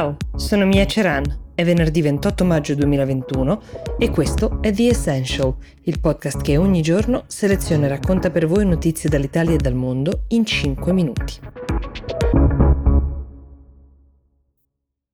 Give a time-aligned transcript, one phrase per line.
[0.00, 1.50] Ciao, sono Mia Ceran.
[1.54, 3.60] È venerdì 28 maggio 2021
[3.98, 8.64] e questo è The Essential, il podcast che ogni giorno seleziona e racconta per voi
[8.64, 11.38] notizie dall'Italia e dal mondo in 5 minuti.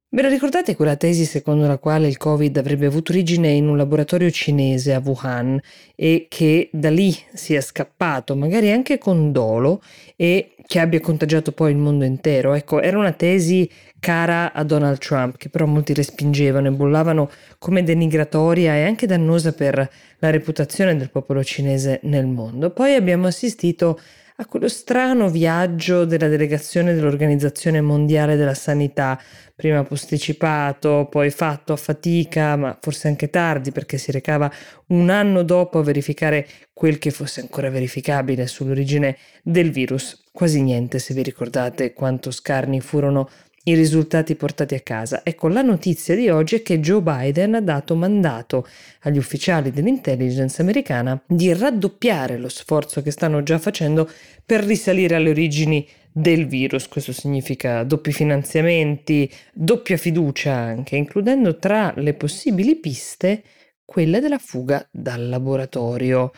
[0.09, 3.77] Ve la ricordate quella tesi secondo la quale il Covid avrebbe avuto origine in un
[3.77, 5.61] laboratorio cinese a Wuhan
[5.96, 9.82] e che da lì sia scappato, magari anche con dolo,
[10.14, 12.54] e che abbia contagiato poi il mondo intero?
[12.54, 17.29] Ecco, era una tesi cara a Donald Trump, che però molti respingevano e bollavano
[17.59, 22.70] come denigratoria e anche dannosa per la reputazione del popolo cinese nel mondo.
[22.70, 23.98] Poi abbiamo assistito
[24.39, 29.18] a quello strano viaggio della delegazione dell'Organizzazione Mondiale della Sanità,
[29.54, 34.53] prima posticipato, poi fatto a fatica, ma forse anche tardi perché si recava
[34.89, 40.25] un anno dopo a verificare quel che fosse ancora verificabile sull'origine del virus.
[40.33, 43.31] Quasi niente se vi ricordate quanto scarni furono
[43.69, 45.22] i risultati portati a casa.
[45.25, 48.67] Ecco, la notizia di oggi è che Joe Biden ha dato mandato
[49.00, 54.08] agli ufficiali dell'intelligence americana di raddoppiare lo sforzo che stanno già facendo
[54.45, 56.86] per risalire alle origini del virus.
[56.86, 63.42] Questo significa doppi finanziamenti, doppia fiducia anche, includendo tra le possibili piste
[63.84, 66.30] quella della fuga dal laboratorio.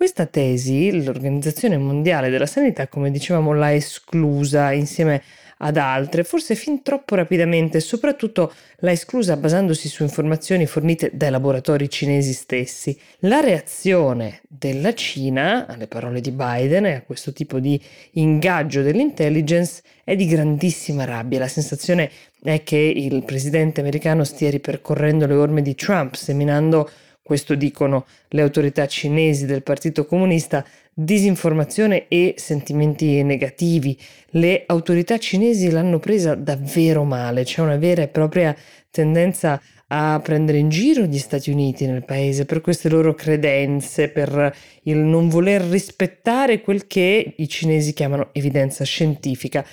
[0.00, 5.22] Questa tesi l'Organizzazione Mondiale della Sanità, come dicevamo, l'ha esclusa insieme
[5.58, 11.90] ad altre, forse fin troppo rapidamente soprattutto l'ha esclusa basandosi su informazioni fornite dai laboratori
[11.90, 12.98] cinesi stessi.
[13.18, 17.78] La reazione della Cina alle parole di Biden e a questo tipo di
[18.12, 21.40] ingaggio dell'intelligence è di grandissima rabbia.
[21.40, 22.10] La sensazione
[22.42, 26.88] è che il presidente americano stia ripercorrendo le orme di Trump, seminando
[27.30, 33.96] questo dicono le autorità cinesi del Partito Comunista, disinformazione e sentimenti negativi.
[34.30, 38.52] Le autorità cinesi l'hanno presa davvero male, c'è una vera e propria
[38.90, 44.52] tendenza a prendere in giro gli Stati Uniti nel paese per queste loro credenze, per
[44.82, 49.64] il non voler rispettare quel che i cinesi chiamano evidenza scientifica.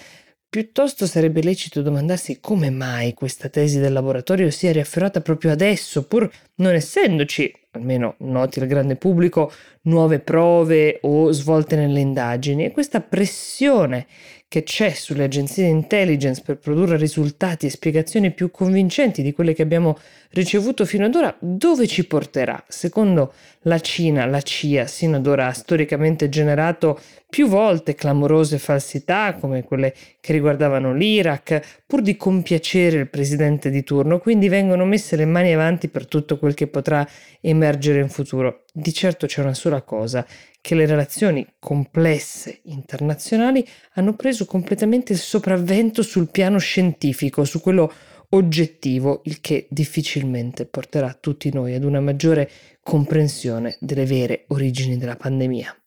[0.50, 6.32] Piuttosto sarebbe lecito domandarsi come mai questa tesi del laboratorio sia riafferrata proprio adesso, pur
[6.56, 12.64] non essendoci, almeno noti al grande pubblico, nuove prove o svolte nelle indagini.
[12.64, 14.08] E questa pressione
[14.50, 19.54] che c'è sulle agenzie di intelligence per produrre risultati e spiegazioni più convincenti di quelle
[19.54, 19.98] che abbiamo
[20.32, 22.64] ricevuto fino ad ora, dove ci porterà?
[22.68, 27.00] Secondo la Cina, la CIA sino ad ora ha storicamente generato
[27.30, 33.84] più volte clamorose falsità come quelle che riguardavano l'Iraq, pur di compiacere il presidente di
[33.84, 37.06] turno, quindi vengono messe le mani avanti per tutto quel che potrà
[37.42, 38.64] emergere in futuro.
[38.72, 40.26] Di certo c'è una sola cosa,
[40.68, 47.90] che le relazioni complesse internazionali hanno preso completamente il sopravvento sul piano scientifico, su quello
[48.32, 52.50] oggettivo, il che difficilmente porterà tutti noi ad una maggiore
[52.82, 55.84] comprensione delle vere origini della pandemia.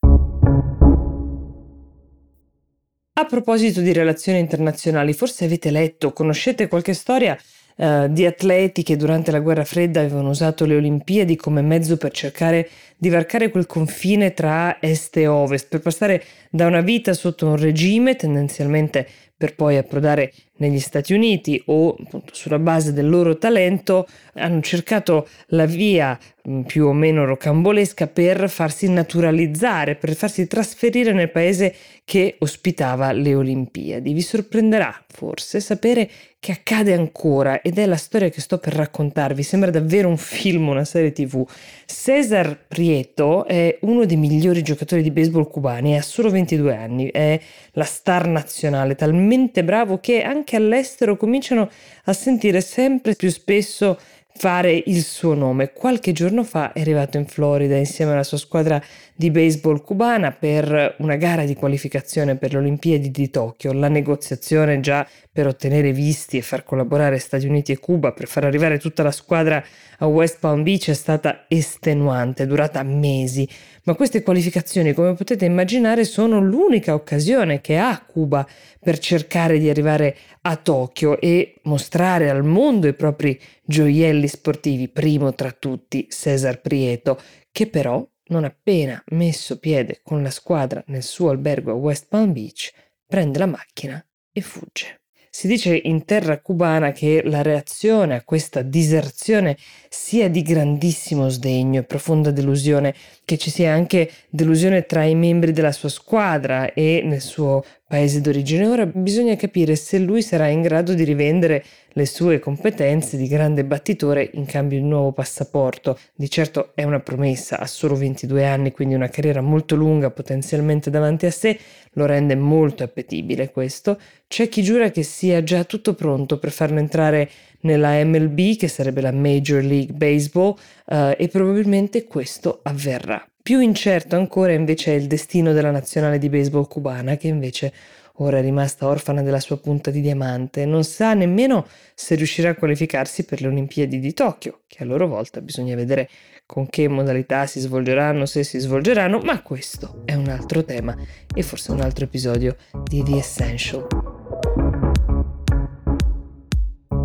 [3.13, 7.37] A proposito di relazioni internazionali, forse avete letto, conoscete qualche storia
[7.75, 12.11] eh, di atleti che durante la guerra fredda avevano usato le Olimpiadi come mezzo per
[12.11, 17.47] cercare di varcare quel confine tra est e ovest, per passare da una vita sotto
[17.47, 19.07] un regime tendenzialmente
[19.41, 25.27] per poi approdare negli Stati Uniti o appunto sulla base del loro talento hanno cercato
[25.47, 31.73] la via mm, più o meno rocambolesca per farsi naturalizzare, per farsi trasferire nel paese
[32.05, 34.13] che ospitava le Olimpiadi.
[34.13, 36.09] Vi sorprenderà forse sapere
[36.39, 39.43] che accade ancora ed è la storia che sto per raccontarvi.
[39.43, 41.47] Sembra davvero un film, una serie tv.
[41.85, 47.39] Cesar Prieto è uno dei migliori giocatori di baseball cubani, ha solo 22 anni, è
[47.73, 49.30] la star nazionale, talmente
[49.63, 51.69] bravo che anche all'estero cominciano
[52.05, 53.97] a sentire sempre più spesso
[54.41, 55.71] fare il suo nome.
[55.71, 58.81] Qualche giorno fa è arrivato in Florida insieme alla sua squadra
[59.13, 63.71] di baseball cubana per una gara di qualificazione per le Olimpiadi di Tokyo.
[63.71, 68.45] La negoziazione già per ottenere visti e far collaborare Stati Uniti e Cuba per far
[68.45, 69.63] arrivare tutta la squadra
[69.99, 73.47] a West Palm Beach è stata estenuante, è durata mesi,
[73.83, 78.45] ma queste qualificazioni, come potete immaginare, sono l'unica occasione che ha Cuba
[78.79, 85.33] per cercare di arrivare a Tokyo e mostrare al mondo i propri gioielli sportivi, primo
[85.33, 87.19] tra tutti Cesar Prieto,
[87.51, 92.31] che però non appena messo piede con la squadra nel suo albergo a West Palm
[92.33, 92.71] Beach,
[93.05, 95.01] prende la macchina e fugge.
[95.33, 99.55] Si dice in terra cubana che la reazione a questa diserzione
[99.87, 102.93] sia di grandissimo sdegno e profonda delusione,
[103.23, 108.19] che ci sia anche delusione tra i membri della sua squadra e nel suo paese
[108.19, 108.67] d'origine.
[108.67, 111.63] Ora bisogna capire se lui sarà in grado di rivendere
[111.93, 115.97] le sue competenze di grande battitore in cambio di un nuovo passaporto.
[116.13, 120.89] Di certo è una promessa, ha solo 22 anni, quindi una carriera molto lunga potenzialmente
[120.89, 121.57] davanti a sé,
[121.93, 123.99] lo rende molto appetibile questo.
[124.27, 127.29] C'è chi giura che sia già tutto pronto per farlo entrare
[127.61, 130.55] nella MLB, che sarebbe la Major League Baseball,
[130.85, 133.25] uh, e probabilmente questo avverrà.
[133.43, 137.73] Più incerto ancora invece è il destino della nazionale di baseball cubana, che invece
[138.15, 142.55] ora è rimasta orfana della sua punta di diamante, non sa nemmeno se riuscirà a
[142.55, 146.09] qualificarsi per le Olimpiadi di Tokyo, che a loro volta bisogna vedere
[146.45, 150.95] con che modalità si svolgeranno, se si svolgeranno, ma questo è un altro tema
[151.33, 153.87] e forse un altro episodio di The Essential.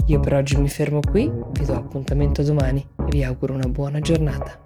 [0.09, 3.99] Io per oggi mi fermo qui, vi do appuntamento domani e vi auguro una buona
[4.01, 4.66] giornata.